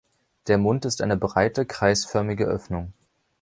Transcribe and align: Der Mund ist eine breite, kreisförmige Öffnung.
Der 0.47 0.57
Mund 0.57 0.85
ist 0.85 1.03
eine 1.03 1.15
breite, 1.15 1.67
kreisförmige 1.67 2.45
Öffnung. 2.45 2.91